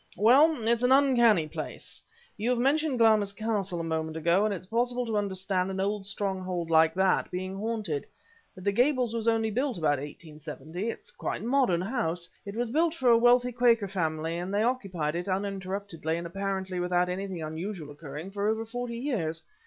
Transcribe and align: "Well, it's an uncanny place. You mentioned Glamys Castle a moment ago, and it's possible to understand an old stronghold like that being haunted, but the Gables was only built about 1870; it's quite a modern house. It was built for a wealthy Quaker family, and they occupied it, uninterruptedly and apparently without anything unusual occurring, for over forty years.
"Well, 0.17 0.67
it's 0.67 0.81
an 0.81 0.91
uncanny 0.91 1.47
place. 1.47 2.01
You 2.35 2.55
mentioned 2.55 2.97
Glamys 2.97 3.33
Castle 3.35 3.79
a 3.79 3.83
moment 3.83 4.17
ago, 4.17 4.45
and 4.45 4.51
it's 4.51 4.65
possible 4.65 5.05
to 5.05 5.15
understand 5.15 5.69
an 5.69 5.79
old 5.79 6.07
stronghold 6.07 6.71
like 6.71 6.95
that 6.95 7.29
being 7.29 7.55
haunted, 7.55 8.07
but 8.55 8.63
the 8.63 8.71
Gables 8.71 9.13
was 9.13 9.27
only 9.27 9.51
built 9.51 9.77
about 9.77 9.99
1870; 9.99 10.89
it's 10.89 11.11
quite 11.11 11.41
a 11.43 11.45
modern 11.45 11.81
house. 11.81 12.27
It 12.47 12.55
was 12.55 12.71
built 12.71 12.95
for 12.95 13.11
a 13.11 13.15
wealthy 13.15 13.51
Quaker 13.51 13.87
family, 13.87 14.39
and 14.39 14.51
they 14.51 14.63
occupied 14.63 15.13
it, 15.15 15.27
uninterruptedly 15.29 16.17
and 16.17 16.25
apparently 16.25 16.79
without 16.79 17.07
anything 17.07 17.43
unusual 17.43 17.91
occurring, 17.91 18.31
for 18.31 18.47
over 18.47 18.65
forty 18.65 18.97
years. 18.97 19.43